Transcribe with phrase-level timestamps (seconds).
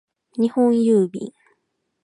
[0.33, 1.31] 日本郵便